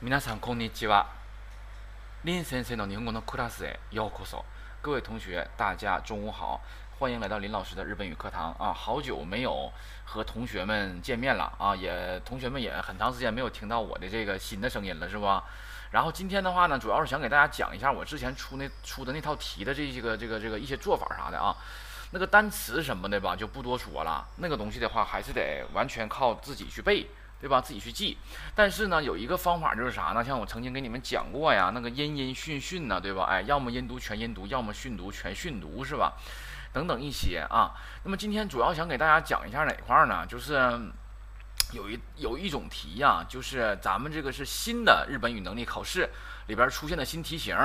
[0.00, 1.06] 皆さんこんにちは。
[2.24, 4.44] 林先生の日本語のクラスへようこそ。
[4.82, 6.60] 各位同学，大家中午好，
[6.98, 8.72] 欢迎来到林老师的日本语课堂啊！
[8.72, 9.72] 好久没有
[10.04, 15.44] 和同学们见面了啊，也同学们也很长时间没有听到我的这个新的声音了，是吧？
[15.90, 21.56] 然后今天的话呢，主要是想给大家讲一下我之前出那出的那套题的这些个这个这个一些做法啥的啊。
[22.10, 24.28] 那个单词什么的吧，就不多说了。
[24.36, 27.06] 那个东西的话，还是得完全靠自己去背。
[27.39, 27.61] 对吧？
[27.61, 28.17] 自己去记，
[28.53, 30.23] 但是呢，有一个方法就是啥呢？
[30.23, 33.23] 像我曾经给你们讲过呀，那个音音训训呢，对吧？
[33.23, 36.13] 哎，要么音读全音读，要么训读全训读，是吧？
[36.73, 37.71] 等等一些啊。
[38.03, 40.25] 那么今天主要想给大家讲一下哪块呢？
[40.27, 40.53] 就是
[41.71, 46.09] 有一有一种题呀，就是咱们这个是新的日本语能力考试
[46.47, 47.55] 里边出现的新题型，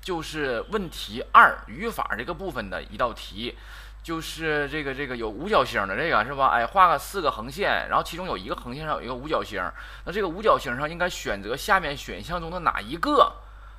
[0.00, 3.56] 就是问题二语法这个部分的一道题。
[4.02, 6.48] 就是这个这个有五角星的这个是吧？
[6.48, 9.62] 哎，画个四个横线，然后其中有一个横线上有一个五角星，
[10.04, 13.30] 那这个五角星上应该选择下面选项中的哪一个，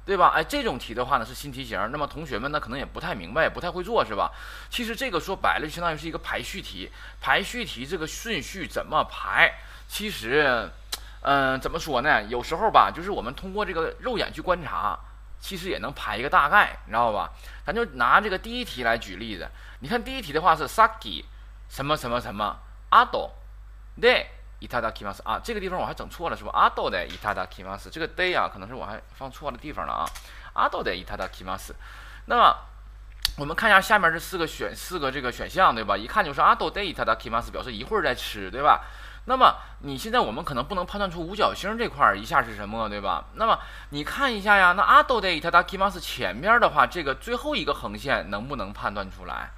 [0.06, 0.32] 对吧？
[0.36, 4.32] 哎，这种题的话呢是新题型，那么同学们呢可能也不太明白，不太会做是吧？
[4.70, 9.52] 其实这个说白了就相当于是一个排序题，排序题这个顺序怎么排？
[9.88, 10.70] 其实，
[11.24, 12.24] 嗯，怎么说呢？
[12.24, 14.98] 有时候吧，就是我们通过这个肉眼去观察。
[15.42, 17.32] 其实也能排一个大概，你知道吧？
[17.66, 19.50] 咱就拿这个第一题来举例子。
[19.80, 21.26] 你看第一题的话是 saki
[21.68, 22.60] 什么什么什么
[22.92, 23.32] 阿斗
[24.00, 24.28] de
[24.62, 26.52] itada kimas 啊，这个地方我还整错了是吧？
[26.54, 30.06] 阿斗的 itadakimasu 这个 de 啊，可能是我还放错了地方了啊。
[30.54, 31.74] 阿斗的 itadakimasu，
[32.26, 32.56] 那么
[33.38, 35.98] 我们看一下下面这四个选四个这个选项对吧？
[35.98, 38.86] 一看就是阿斗 de itada kimas，表示一会儿再吃对吧？
[39.29, 43.25] 那么你现在我们可能不能判断出五角星这块儿一下是什么，对吧？
[43.35, 43.59] 那么
[43.91, 49.51] 你看一下呀，那阿斗的伊塔达基马斯前面的话，这个最后一个横线能不能判断出来？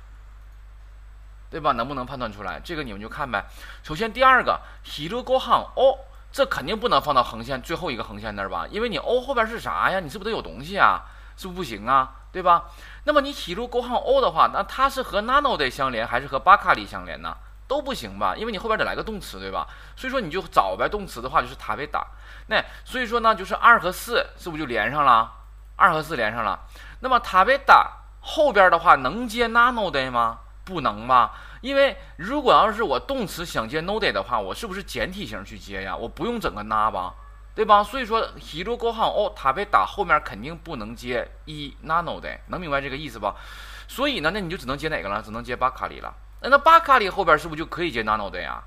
[1.51, 1.73] 对吧？
[1.73, 2.61] 能不能判断出来？
[2.61, 3.45] 这个你们就看呗。
[3.83, 5.99] 首先第二个ヒルゴハン哦，
[6.33, 8.67] 这肯定不能放到横线最后一个横线那儿吧？
[8.71, 10.01] 因为你哦后边是啥呀？
[10.01, 11.05] 你是不是得有东西啊？
[11.37, 12.13] 是不是不行啊？
[12.33, 12.65] 对吧？
[13.05, 17.37] 那么你ヒルゴハン哦的话，那它是和 nano 的相连还是和巴卡里相连呢？
[17.68, 19.68] 都不行吧，因为你后边得来个动词，对吧？
[19.96, 22.06] 所以说你就找呗，动词的话就是塔贝打。
[22.48, 25.32] 那所以说呢，就是二和四是不是就连上了？
[25.76, 26.60] 二和四连上了。
[27.00, 27.92] 那么塔贝打
[28.22, 30.40] 后边的话能接 nano de 吗？
[30.66, 31.34] 不能吧？
[31.62, 35.96] 因为如果要是我动词想接 no de 的话，我是不是简体型去接呀？
[35.96, 37.14] 我不用整个 na 吧，
[37.56, 37.84] 对吧？
[37.84, 43.36] 所以说 hiro go han 哦，塔贝打后面肯定不能接一 nano de，能明白这个意思吧？
[43.88, 45.22] 所以呢，那你就只能接哪个了？
[45.22, 46.14] 只能接巴卡里了。
[46.43, 48.63] 那那巴卡里后边是不是就可以接 nano 的呀？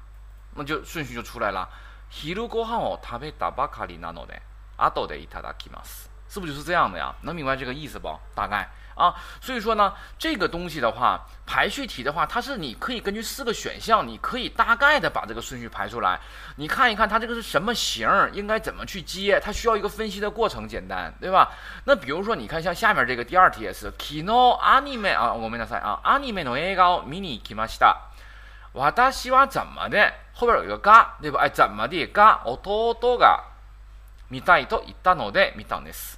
[0.56, 1.70] 那就顺序就出来了。
[2.12, 4.42] 昼ご飯を食べたばかりなので、
[4.78, 6.10] 後でいただきます。
[6.28, 7.14] 是不是就是这样的呀？
[7.22, 8.18] 能明白这个意思不？
[8.36, 8.70] 大概。
[8.94, 16.20] 啊，所以说呢，这个东西的话，排序题的话，它是你可以根据四个选项，你可以大概的把这个顺序排出来。
[16.58, 21.52] 你看一看它这个是什么型，应该怎么去接，它需要一个分析的过程，简单，对吧？
[21.86, 27.96] 那比如说，你看像下面这个第二题也是，kino anime 啊，我们来猜啊，anime no e g a mini kimashita，
[28.74, 30.14] 私は怎么的？
[30.34, 31.40] 后边有一个が，对吧？
[31.40, 33.40] 哎，怎么的が弟が
[34.30, 36.18] 見たいと言ったので見たんです。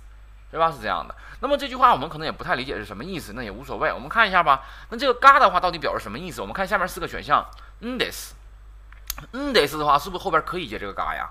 [0.52, 0.72] 对吧？
[0.72, 1.16] 是这样的。
[1.40, 3.92] 那么这句话我们可能也不太理解是什么意思，那也无所谓。
[3.92, 4.62] 我们看一下吧。
[4.90, 6.42] 那这个“嘎”的话到底表示什么意思？
[6.42, 7.44] 我们看下面四个选项。
[7.80, 8.36] 嗯得是，
[9.32, 11.28] 嗯得是的话，是不是后边可以接这个“嘎”呀？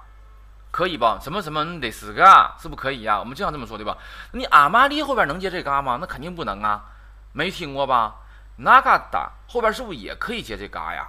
[0.73, 1.21] 可以吧？
[1.23, 3.21] 什么什么嗯得是嘎，是不可以呀？
[3.21, 3.97] 我们经常这么说，对吧？
[4.33, 5.99] 你阿玛利后边能接这“嘎”吗？
[6.01, 6.85] 那肯定不能啊，
[7.33, 8.17] 没听过吧？
[8.57, 11.07] 那嘎达后边是不是也可以接这“嘎”呀？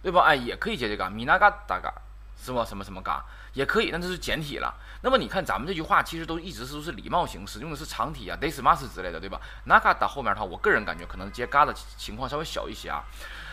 [0.00, 0.22] 对吧？
[0.26, 1.92] 哎，也可以接这个“米那嘎达嘎”，
[2.38, 2.64] 是不？
[2.64, 3.24] 什么什么“嘎”？
[3.55, 4.71] 也可以，那这是简体了。
[5.01, 13.03] 那么你看，咱们这句话其实都一直是都是礼貌形式，用的是长体啊，this must 之类的，对吧？naka 后面的话，我个人感觉可能接嘎的情况稍微小一些啊。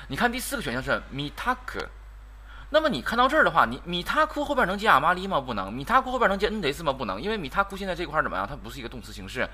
[0.09, 1.87] 你看第四个选项是 mitaku，
[2.71, 5.41] 那么你看到这儿的话，你 mitaku 后边能接阿玛利吗？
[5.41, 5.73] 不能。
[5.73, 6.93] mitaku 后边能接 n this 吗？
[6.93, 8.47] 不能，因为 mitaku 现在这块怎么样？
[8.47, 9.49] 它不是一个动词形式。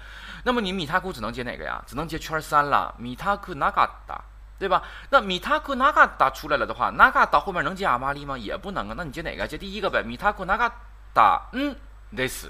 [0.44, 1.82] 那么你 mitaku 只能接哪个呀？
[1.87, 4.19] 只能接圈三了，mitaku nagada
[4.59, 4.81] 对吧？
[5.09, 8.38] 那米塔库纳嘎达出来了的话，纳嘎达后面能接阿玛利吗？
[8.38, 8.94] 也不能啊。
[8.95, 9.45] 那你接哪个？
[9.47, 10.01] 接第一个呗。
[10.01, 10.71] 米塔库纳嘎
[11.13, 11.75] 达，嗯，
[12.15, 12.47] this，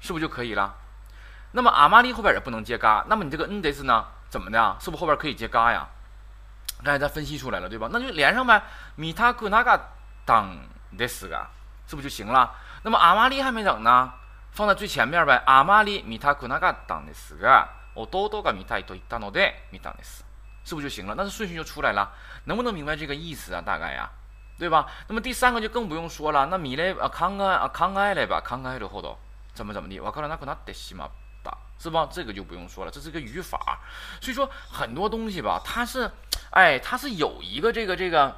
[0.00, 0.74] 是不是就可以了？
[1.52, 4.04] 那么阿玛利后边也不能接嘎，那么你这个嗯 this 呢？
[4.30, 4.76] 怎么的？
[4.80, 5.86] 是不是后边可以接嘎呀？
[6.82, 7.88] 刚才咱分析出来了，对吧？
[7.92, 8.60] 那就连上呗。
[8.96, 9.78] 米塔库纳嘎
[10.24, 10.56] 当
[10.96, 11.46] this 个，
[11.86, 12.50] 是不是就行了？
[12.82, 14.12] 那么阿玛利还没整呢，
[14.50, 15.40] 放在最前面呗。
[15.46, 20.24] 阿玛利米塔库纳嘎当 this 个，弟が見たいと言ったので見たんです。
[20.67, 21.15] 是不是就行了？
[21.15, 22.11] 那这顺序就出来了，
[22.43, 23.61] 能不能明白这个意思啊？
[23.65, 24.09] 大概呀，
[24.59, 24.85] 对吧？
[25.07, 29.17] 那么第三个就更不用说了，那米嘞啊康啊康爱嘞吧康爱的后头
[29.53, 29.97] 怎么怎么地？
[30.01, 31.07] 我看了那可能得西马
[31.41, 32.09] 大是吧？
[32.11, 33.79] 这个就不用说了，这是个语法。
[34.19, 36.11] 所以说很多东西吧，它是，
[36.51, 38.35] 哎，它是有一个这个这个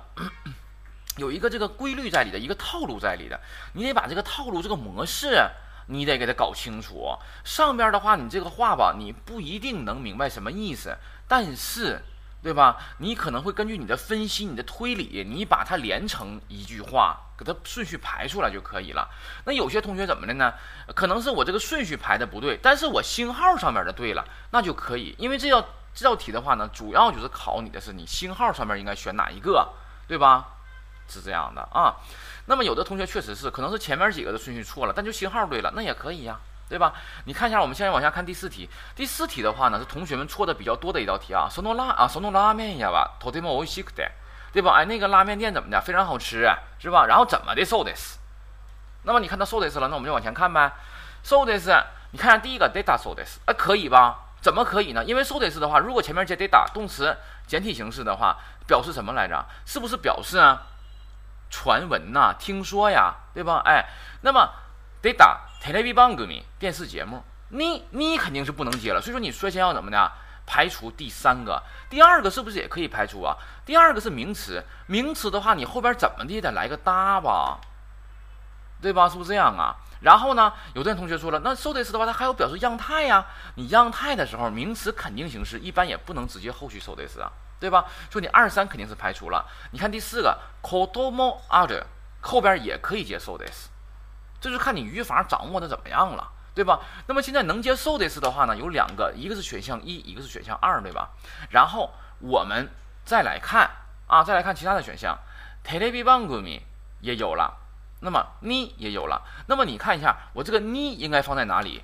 [1.18, 3.42] 有一个这个规律在里的，一个套路在里的，
[3.74, 5.50] 你得把这个套路、这个模式，
[5.88, 7.18] 你得给它搞清楚。
[7.44, 10.96] 上边的话，你这个话吧，你不一定能明白什么意思，
[11.28, 12.02] 但是，
[12.42, 12.78] 对吧？
[13.00, 19.10] 你可能会根据你的分析、你的推理，你把它连成一句话，给它顺序排出来就可以了。
[19.46, 20.54] 那有些同学怎么的呢？
[20.96, 25.16] 可能是我这个顺序排的不对，但是我星号上面的对了，那就可以。
[25.18, 29.74] 因为这道这道题的话呢，主要就是考你的是你星号上面应该选哪一个，
[30.08, 30.48] 对吧？
[31.12, 31.96] 是这样的啊，
[32.46, 36.95] 那么有的同学确实是，可能是前面几个的顺序错了，但就星号对了，那也可以呀，对吧？
[37.27, 38.69] 你看一下，我们现在往下看第四题。
[38.97, 41.47] 第四题的话呢，是同学们错的比较多的一道题啊。
[41.51, 44.09] 什诺拉啊，什诺拉面呀吧，とても美味しくて，
[44.53, 44.73] 对吧？
[44.73, 45.81] 哎，那个拉面店怎么的？
[45.81, 47.06] 非常好吃，是吧？
[47.06, 47.65] 然后怎么的？
[47.65, 48.17] So this。
[49.05, 50.73] 那么你看到 so this 了，那我们就往前看呗。
[51.23, 51.69] So this，
[52.12, 54.21] 你看下第一个 data so this，哎，可以吧？
[54.41, 55.05] 怎么可以呢？
[55.05, 57.17] 因为 so this 的话，如果前面接 data 动词
[57.47, 58.37] 简体形式的话，
[58.67, 59.45] 表示什么来着？
[59.67, 60.62] 是不是表示啊？
[61.51, 63.62] 传闻呐，听说呀，对吧？
[63.65, 63.87] 哎，
[64.23, 64.51] 那么
[65.03, 69.02] 得打 Television 番組电视节目，你你肯定是不能接了。
[69.02, 70.12] 所以说你首先要怎么的？
[70.46, 73.38] 排除第三个，第二个是不是也可以排除啊？
[73.66, 77.60] 第二个是名词，名词的话你后边怎么的也得来个搭吧，
[78.82, 79.08] 对吧？
[79.08, 79.76] 是不是这样啊？
[80.02, 87.32] 然后呢，有的同学说了，那 so this 的话它还有表示样态呀，你样态的时候，名词肯定形式一般也不能直接后续 so this 啊。
[87.60, 87.86] 对吧？
[88.10, 89.46] 说你二三肯定是排除了。
[89.72, 91.84] 你看第四个，kotomo other
[92.22, 93.68] 后边也可以接受 this，
[94.42, 96.80] 这就看你语法掌握的怎么样了，对吧？
[97.08, 101.10] 那么现在能接受的是的话呢，有两个，一个是选项一，一个是选项二，对吧？
[101.50, 102.70] 然后我们
[103.04, 103.70] 再来看
[104.08, 105.18] 啊，再来看其他的选项
[105.66, 106.62] ，television 番組
[107.02, 107.58] 也有了，
[108.02, 109.22] 那么你也有了。
[109.48, 111.84] 那么你看一下，我这个你应该放在哪里？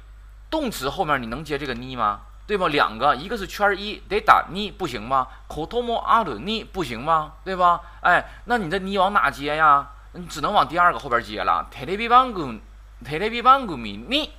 [0.50, 2.22] 动词后面你能接这个你吗？
[2.48, 2.68] 对吧？
[2.68, 5.28] 两个，一个是圈一得打你不行吗？
[5.48, 7.34] 口头莫阿鲁你不行吗？
[7.44, 7.82] 对吧？
[8.02, 9.90] 哎，那你这你往哪接呀？
[10.15, 11.69] 你只能往第二个后边接了。
[11.73, 12.61] テレビ番組、
[13.05, 14.31] テレビ番組你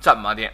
[0.00, 0.50] 怎么的？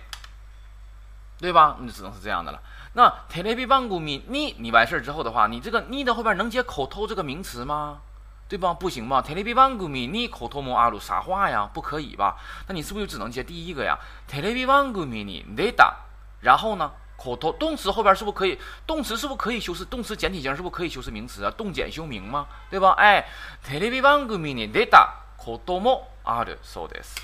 [1.38, 1.76] 对吧？
[1.80, 2.60] 你只能是这样的了。
[2.94, 8.00] 那テレビ番組你你完事儿之后的话，你这个你的后边能接口头这个名词吗？
[8.48, 8.74] 对吧？
[8.74, 9.22] 不行吧？
[9.22, 11.70] テレビ番組你口头莫阿鲁啥话呀？
[11.72, 12.36] 不可以吧？
[12.66, 13.96] 那你是不是就只能接第一个呀？
[14.28, 15.94] テレビ番組你得打。
[16.40, 16.90] 然后呢？
[17.16, 18.58] 口头动词后边是不是可以？
[18.86, 19.84] 动词是不是可以修饰？
[19.84, 21.50] 动词简体型是不是可以修饰名词啊？
[21.56, 22.46] 动简修名吗？
[22.70, 22.90] 对吧？
[22.92, 23.24] 哎，
[23.66, 27.16] テレビ番組に出た子供あるそうです。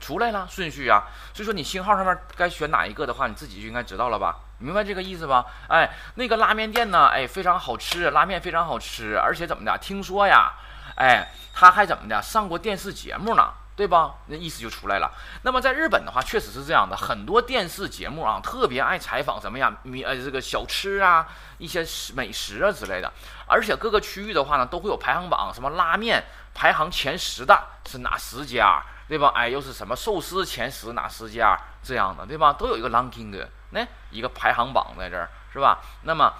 [0.00, 1.04] 出来了顺序啊。
[1.32, 4.36] 所以说你星号上面该选哪一个的话，你自己就应该知道了吧？
[4.58, 5.46] 明白这个意思吧？
[5.68, 7.06] 哎，那个拉面店呢？
[7.06, 9.78] 哎，非常好吃，拉面非常好吃，而且怎么的？
[9.78, 10.52] 听说呀，
[10.96, 12.20] 哎，他还怎么的？
[12.20, 13.50] 上过电视节目呢？
[13.77, 14.15] 对吧？
[14.25, 15.11] 那意思就出来了。
[15.43, 21.27] 那么在日本的话，确实是这样的，很多电视节目啊，特别爱采访什么呀，米呃这个小吃啊，
[21.59, 21.85] 一些
[22.15, 23.13] 美食啊之类的。
[23.45, 26.23] 而且各个区域的话呢，都会有排行榜，什么拉面
[26.55, 29.31] 排行前十的是哪十家，对吧？
[29.35, 32.51] 哎，又是什么寿司前十哪十家这样的，对吧？
[32.51, 35.77] 都有一个 ranking 的，那一个排行榜在这儿，是吧？
[36.01, 36.33] 那么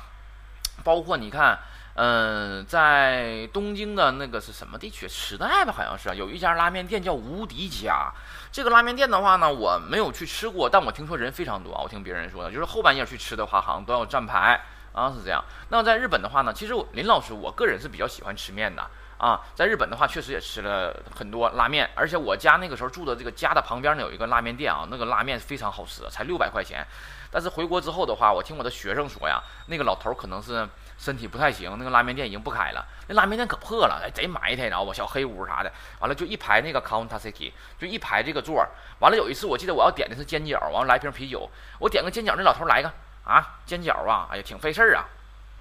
[0.84, 1.60] 包括你看。
[1.99, 5.07] 嗯，在东京的那个是什么地区？
[5.07, 8.13] 时代吧，好像是有一家拉面店叫无敌家。
[8.51, 11.73] 这个拉面店的话呢，我没有去吃过，但我听说人非常多。
[11.73, 14.61] 我听别人说的，就是后半夜去吃的话，好像都要站牌
[14.94, 15.44] 啊，是这样。
[15.69, 19.41] 那在日本的话呢，其实林老师我个人是比较喜欢吃面的啊。
[19.55, 26.86] 在日本的话，确实也吃了很多拉面，而且我家那个时候住的这个家的旁边呢，有一个拉面店啊，那个拉面非常好吃，才六百块钱。
[27.31, 30.69] 但是回国之后的话，我听我的学生说呀，那个老头可能是。
[30.98, 32.86] 身体不太行，那个拉面店已经不开了。
[33.08, 34.92] 那拉面店可破了，哎，贼埋汰，你知道吧？
[34.94, 38.70] 小黑屋啥的，完了就一排那个 counter seat，就一排这个座儿。
[39.00, 41.50] 完了有一次，我记得我要点的是煎饺，完了来瓶啤酒，
[41.80, 42.92] 我点个煎饺，那老头来个
[43.24, 45.06] 啊，煎饺啊，哎呀，挺费事儿啊。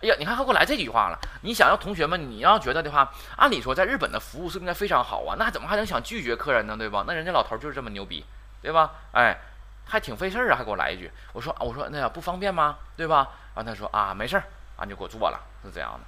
[0.02, 1.18] 哎呀，你看他给我来这句话了。
[1.42, 6.76] 你想要同学们，你要觉得的话，按理说在日本的服务是应该非常好啊，那怎么还能想拒绝客人呢？
[6.76, 7.04] 对吧？
[7.06, 8.24] 那人家老头就是这么牛逼，
[8.60, 8.90] 对吧？
[9.12, 9.38] 哎，
[9.86, 11.10] 还挺费事儿啊，还给我来一句。
[11.32, 12.76] 我说我说那呀不方便吗？
[12.96, 13.28] 对吧？
[13.54, 14.44] 完他说啊没事儿。
[14.76, 15.98] 俺就给我做了，是这样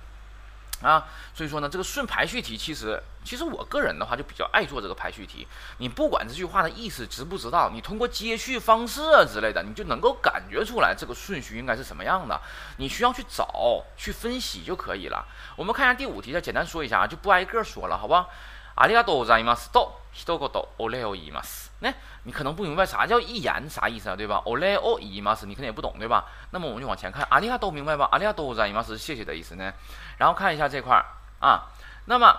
[0.82, 5.46] 的，啊，所以说呢，这个顺排序题，其实，其实我个人的话就比较爱做这个排序题。
[5.78, 12.40] 你不管这句话的意思知不知道，你通过接续方式之类的，你就能够感觉出来这个顺序应该是什么样的。
[12.76, 15.26] 你需要去找、去分析就可以了。
[15.56, 18.28] 我们看一下第五题，再简单说一下啊，就不挨个说了，好吧？
[18.77, 21.71] ありがとうございますと一言お礼を言います。
[21.79, 24.41] 那你可能不明白啥叫一言啥意思啊，对吧？
[24.45, 26.25] お礼を言います，你肯定也不懂，对吧？
[26.51, 28.09] 那么我们就往前看，ありがとう明白吧？
[28.11, 29.73] ありがとうございます是谢谢的意思呢。
[30.17, 31.05] 然后看一下这块儿
[31.39, 31.69] 啊，
[32.05, 32.35] 那么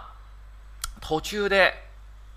[1.00, 1.72] 途中で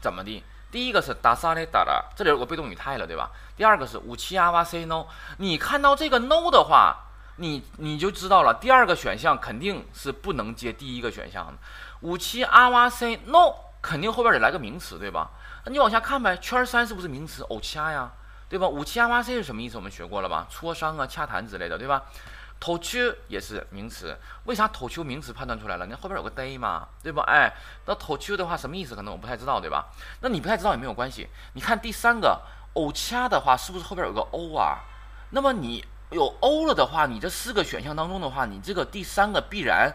[0.01, 0.43] 怎么的？
[0.71, 3.29] 第一个是出されたら，这里有个被动语态了，对吧？
[3.55, 7.03] 第二个是うち合わせの，你看到这个 no 的话。
[7.39, 11.53] 你你就知道了，第二个选项肯定是不能接第一个选项的。
[12.01, 15.30] 五七阿哇塞 no， 肯定后边得来个名词，对吧？
[15.66, 17.42] 那你往下看呗，圈三是不是名词？
[17.42, 18.10] 偶掐呀，
[18.48, 18.66] 对吧？
[18.66, 19.76] 五七阿哇塞是什么意思？
[19.76, 20.46] 我们学过了吧？
[20.50, 22.04] 磋商啊、洽谈之类的，对吧？
[22.60, 25.86] 头丘也是名词，为啥头丘名词判断出来了？
[25.86, 27.24] 你后边有个 day 嘛，对吧？
[27.26, 27.52] 哎，
[27.86, 28.94] 那头丘的话什么意思？
[28.94, 29.86] 可能我不太知道，对吧？
[30.20, 31.28] 那你不太知道也没有关系。
[31.54, 32.40] 你看第三个
[32.74, 34.78] 偶掐的话，是不是后边有个 o 啊？
[35.30, 39.92] 那么你有 o 了的话，你这四个选项当中的话，你这个第三个必然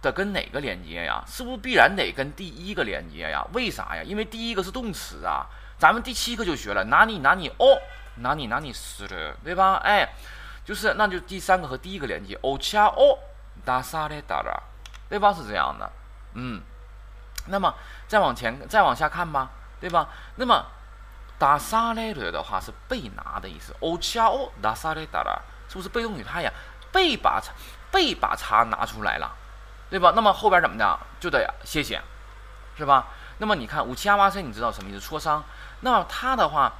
[0.00, 1.24] 得跟哪个连接呀？
[1.26, 3.46] 是不是必然得跟第一个连接呀？
[3.52, 4.02] 为啥呀？
[4.02, 5.46] 因为第一个是动词啊。
[5.78, 7.78] 咱们第七课就学了，哪里哪里哦，
[8.16, 9.80] 哪里哪里是的，对吧？
[9.84, 10.08] 哎。
[10.64, 13.18] 就是，那就第三个和第一个连接，お茶を
[13.66, 14.58] 出されたら，
[15.10, 15.30] 对吧？
[15.30, 15.92] 是这样的，
[16.32, 16.62] 嗯。
[17.48, 17.74] 那么
[18.08, 20.08] 再往前，再往下看吧，对吧？
[20.36, 20.64] 那么
[21.38, 26.50] 出される的话是被拿的意思，お茶を出されたら，是不是被动语态呀？
[26.90, 27.52] 被把茶，
[27.90, 29.30] 被把茶拿出来了，
[29.89, 30.13] 对吧？
[30.15, 30.99] 那么后边怎么的？
[31.19, 32.01] 就得谢谢，
[32.77, 33.07] 是吧？
[33.39, 34.99] 那么你看五七阿哇塞，你知道什么意思？
[34.99, 35.43] 磋商。
[35.81, 36.71] 那么它的话，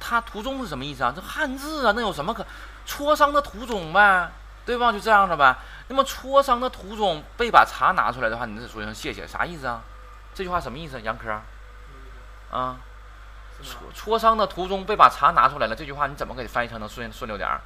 [0.00, 1.12] 它途中是什么意思啊？
[1.14, 2.44] 这汉字啊，那有什么可？
[2.86, 4.30] 磋商的途中呗，
[4.64, 4.90] 对吧？
[4.92, 5.56] 就这样的呗。
[5.88, 9.82] 那么磋商的途中被把茶拿出来的话，你得说声谢谢，啥意思啊？
[10.34, 11.00] 这句话什么意思？
[11.02, 11.30] 杨科？
[12.50, 12.76] 啊？
[13.62, 17.60] 磋磋商的途中被把茶拿出来了，这句话你怎么给翻译成能顺顺溜点儿？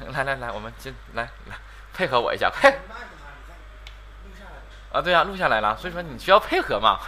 [0.12, 1.56] 来来来，我们进来来
[1.92, 2.76] 配合我一下，快！
[4.93, 5.77] 啊，对呀，录下来了。
[5.77, 6.99] 所以说你需要配合嘛。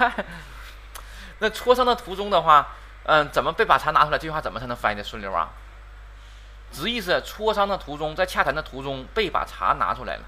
[1.39, 2.67] 那磋商的途中的话，
[3.03, 4.17] 嗯，怎么被把茶拿出来？
[4.17, 5.49] 这句话怎么才能翻译的顺溜啊？
[6.71, 10.23] 直译是磋商的途中，在洽谈的途中被把茶拿出来了。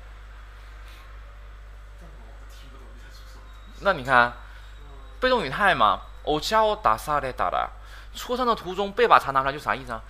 [3.82, 4.34] 那你看，
[5.20, 7.68] 被动语态嘛，お茶を出されたら，
[8.16, 10.02] 磋商的途中被把茶拿出来就啥意思啊？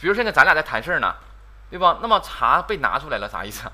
[0.00, 1.14] 比如现在咱俩在谈事儿呢，
[1.70, 1.98] 对吧？
[2.00, 3.72] 那么茶被拿出来了啥意思啊？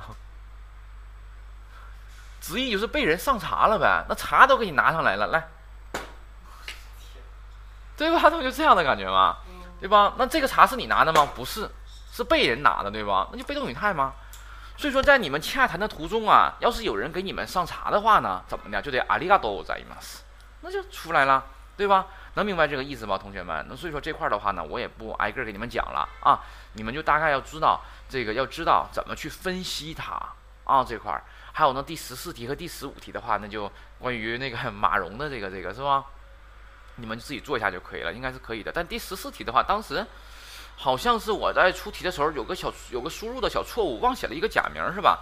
[2.45, 5.47] 直译就是被人上茶了呗，那茶都给你拿上来了，来，
[7.97, 8.29] 对吧？
[8.29, 9.37] 这 不就这样的感觉吗？
[9.79, 10.13] 对吧？
[10.19, 11.27] 那这个茶是你拿的吗？
[11.33, 11.67] 不是，
[12.11, 13.29] 是被人拿的，对吧？
[13.31, 14.13] 那就被动语态吗？
[14.77, 19.95] 所以说，在你们洽谈的途中啊，要是有人给你们上茶的话呢，怎么的就得阿里嘎多在吗？
[20.61, 21.43] 那就出来了，
[21.75, 22.05] 对吧？
[22.35, 23.65] 能明白这个意思吗，同学们？
[23.67, 26.41] 那所以说这块的话呢，我也不挨个给你们讲了啊，
[26.73, 30.21] 你们就大概要知道这个，要知道怎么去分析它
[30.63, 31.23] 啊这块儿。
[31.57, 36.03] 还有呢，第十四题和第十五题的话，那就关于那个马蓉的这个这个是吧？
[36.97, 38.69] 你们自己做一下就可以了，应该是可以的。
[38.73, 40.05] 但第十四题的话，当时
[40.75, 45.21] 好像是我在出题的时候有个小有个输入的小错误，忘写了一个假名，是吧？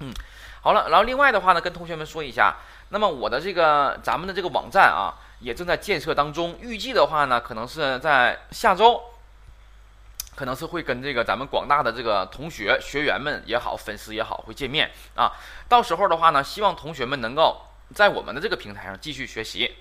[0.00, 0.12] 嗯，
[0.60, 2.56] 好了，然后另外的话呢，跟同学们说一下，
[2.90, 9.02] 那么我的这个咱们的这个网站啊，也正在建设当中，预计的话呢，可能是在下周，
[10.34, 15.32] 可能是会跟这个咱们广大的这个同学学员们也好，粉丝也好，会见面啊。
[15.68, 17.60] 到时候的话呢，希望同学们能够
[17.94, 19.76] 在我们的这个平台上继续学习。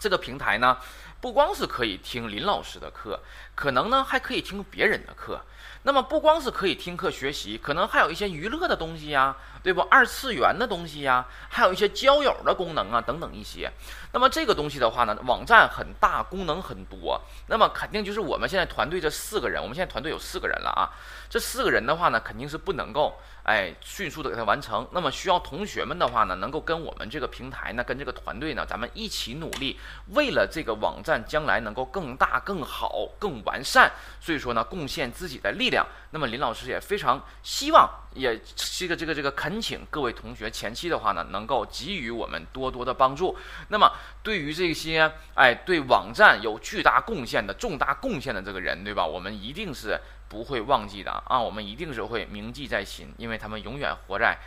[0.00, 0.78] 这个平台呢，
[1.20, 3.20] 不光是可以听林老师的课，
[3.54, 5.40] 可能呢还可以听别人的课。
[5.84, 9.80] 那么不光是可以听课学习，可能还有一些娱乐的东西呀，对不？
[9.82, 13.68] 二次元的东西呀，还有一些交友的功能啊，等等一些。
[14.12, 20.90] 那么这个东西的话呢，网站很大，功能很多，那么肯定就是我们现在团队这四个人，我们现在团队有四个人了啊。
[21.28, 24.86] 这四个人的话呢，肯定是不能够哎迅速的给它完成。
[24.92, 29.78] 那么需要同学们的话呢，能够跟我们这个平台呢，跟这个团队呢，咱们一起努力，
[30.14, 35.86] 为了这个网站将来能够更大、更好、更完善，所以说呢，贡献自己的力量。
[36.10, 43.36] 那么林老师也非常希望，也这个这个这个恳请各位同学前期的话呢，能够给予我们多多的帮助。
[43.68, 43.92] 那么
[44.22, 49.04] 对于这些哎对网站有巨大贡献的重大贡献的这个人，对吧？
[49.04, 50.00] 我们一定是。
[50.32, 54.38] 不会忘记的啊，我们一定是会铭记在心，因为他们永远活在，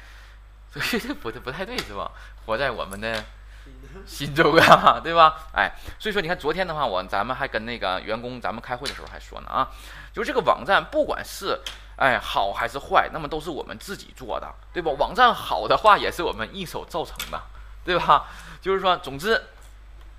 [0.74, 2.12] 所以这不不太对是吧？
[2.44, 3.24] 活在我们的
[4.04, 5.48] 心中啊，对吧？
[5.54, 9.70] 哎，所以说你看昨天的话，我咱们还跟那个员工咱们开会的时候还说呢啊，
[10.12, 11.60] 就是这个网站不管是
[11.98, 14.92] 哎好还是坏，那么都是我们自己做的，对吧？
[15.00, 17.42] 网站好的话也是我们一手造成的，
[17.84, 18.28] 对吧？
[18.62, 19.42] 就是说，总之。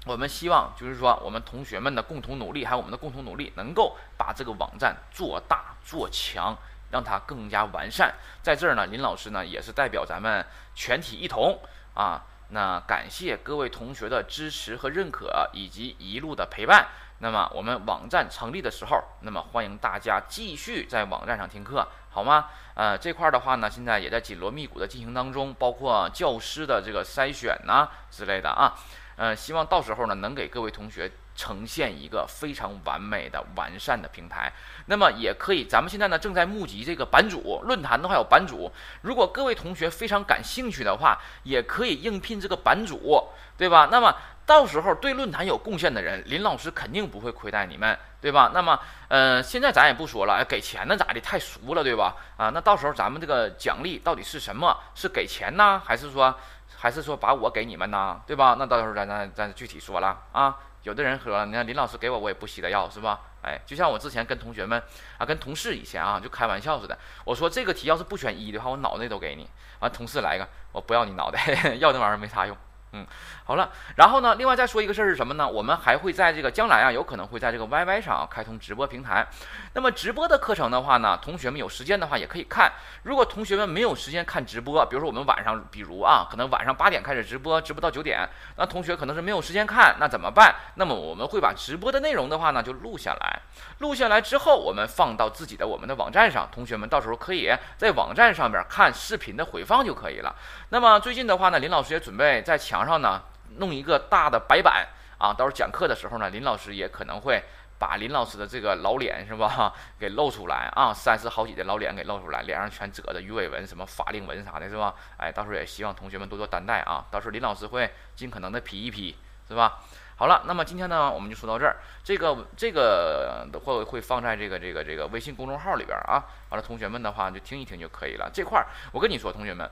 [0.06, 6.56] 我们希望就是说，我们同学们的共同努力，还有我们的共同努力，能够把这个网站做大做强，
[6.92, 8.14] 让它更加完善。
[8.40, 11.58] 在这儿呢，林老师呢也是代表咱们全体一同
[11.94, 16.86] 啊，那感谢各位同学的支持和认可，以及一路的陪伴。
[17.18, 22.46] 那么我们网站成立的时候，那么欢迎大家继续在网站上听课，好吗？
[22.74, 28.74] 呃，这块的话呢，现在也在紧锣密鼓的进行当中，包括教师的这个筛选呐之类的啊。
[29.16, 34.52] 呃，希望到时候呢，能给各位同学呈现一个非常完美的、完善的平台。
[34.86, 38.72] 那么也可以，咱们现在呢正在募集这个版主，论坛的话有版主。
[39.02, 43.88] 如果各位同学非常感兴趣的话，也可以应聘这个版主，对吧？
[43.92, 44.14] 那么
[44.46, 48.52] 到时候对论坛有贡献的人，林老师肯定不会亏待你们，对吧？
[48.54, 48.78] 那么，
[49.08, 51.20] 呃，现在咱也不说了，给钱呢咋的？
[51.20, 52.14] 太俗了，对吧？
[52.36, 54.78] 啊，那到时候咱们这个奖励到底是什么？
[54.94, 56.32] 是给钱呢，还是说，
[56.76, 58.20] 还是说把我给你们呢？
[58.24, 58.54] 对吧？
[58.56, 60.56] 那到时候咱咱咱具体说了啊。
[60.86, 63.20] 有的人说，你看林老师给我，我也不稀得要，是吧？
[63.42, 64.80] 哎，就像我之前跟同学们
[65.18, 66.96] 啊，跟同事以前啊，就开玩笑似的。
[67.24, 69.48] 我说这个题要是不选一的话，我脑袋都给你。
[69.80, 71.40] 完，同事来一个，我不要你脑袋，
[71.80, 72.56] 要那玩意儿没啥用。
[72.96, 73.06] 嗯，
[73.44, 75.46] 好了，然后呢，另外再说一个事儿是什么呢？
[75.46, 79.26] 我们还会在这个将来啊，有可能会在这个 YY 上开通直播平台。
[79.74, 82.72] 那么直播的课程的话呢，同学们有时间的话也可以看。
[83.02, 88.26] 如果同学们没有时间看直播，比如说我们晚上，比如啊，可能晚上八点开始直播，直播到九点，
[88.56, 90.54] 那同学可能是没有时间看，那怎么办？
[90.76, 93.42] 那么我们会把直播的内容的话呢，就录下来，
[93.80, 100.34] 录下来之后，我们放到自己的我们的网站上，同学们到时候可以在网站上面看视频的回放就可以了。
[100.70, 103.20] 那么最近的话呢，林老师也准备在墙上呢。
[103.58, 104.86] 弄一个大的白板
[105.18, 107.42] 啊，到时候讲课的时候呢，林老师也可能会
[107.78, 114.94] 把林老师的这个老脸是吧，给露出来啊，三十好几的老脸给露出来，脸上全褶的鱼尾纹、什么法令纹啥的，是吧？
[115.16, 119.16] 哎，到时候也希望同学们多多担待啊，到时候林老师会尽可能的 P 一 P，
[119.48, 119.78] 是吧？
[120.16, 128.28] 好了，那么今天呢，我们就说到这儿，这个这个会会放在这个这个这个微信公众号里边啊，完了同学们的话就听一听就可以了。
[128.34, 129.70] 这块儿我跟你说，同学们。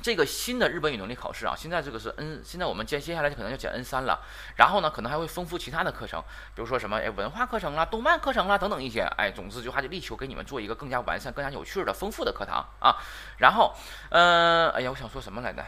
[0.00, 4.20] 这个新的日本语能力考试啊，现在这个是 N，现在我们接接下来可能要讲 N 三了，
[4.56, 6.22] 然后呢，可能还会丰富其他的课程，
[6.54, 12.96] 比如说什么哎文化课程啦、动漫课程啦等等一些，哎，总之就还得力求给你们做一个更加完善、更加有趣的、丰富的课堂啊。
[13.38, 13.74] 然后，
[14.10, 15.64] 嗯，哎呀，我想说什么来着？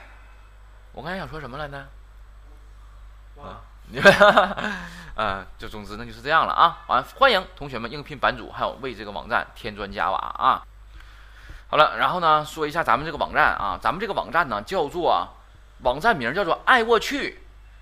[0.92, 1.76] 我刚才想说什么来着？
[3.40, 4.12] 啊，你们，
[5.16, 6.84] 嗯，就总之那就是这样了啊。
[6.86, 10.66] 完，欢迎同学们应聘版主，还有为这个网站添砖加瓦啊。
[11.74, 15.26] 好了，然后呢，说一下咱们这个网站啊，咱们这个网站呢叫做，
[15.82, 17.40] 网站名叫做爱沃趣，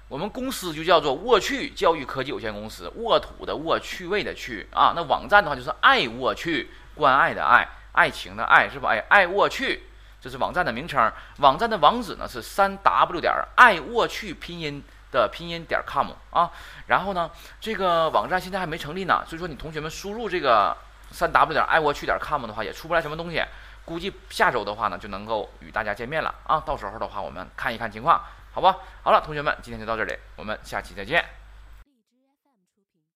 [0.08, 8.88] 我们公司就叫做沃趣教育科技有限公司，沃土的沃，趣味的趣啊，那网站的话就是爱沃趣，关爱的爱，爱情的爱，是吧？
[8.92, 9.82] 哎，爱沃趣，
[10.22, 16.50] 这是网站的名称，网站的网址呢是三 w 点爱沃趣拼音的拼音点 com 啊，
[16.86, 20.74] 然后呢，这个网站现在还没成立呢，所以说你同学们输入这个
[21.10, 23.44] 三 w 点爱沃趣点 com 的话，也出不来什么东西。
[23.84, 26.60] 估计下周的话呢，就能够与大家见面了啊！
[26.60, 28.76] 到时候的话，我们看一看情况，好吧？
[29.02, 31.41] 好了，同学们，今天就到这里，我们下期再见。